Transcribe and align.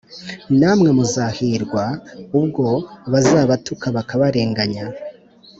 “Namwe 0.59 0.89
muzahirwa 0.97 1.83
ubwo 2.39 2.67
bazabatuka 3.11 3.85
bakabarenganya 3.95 4.85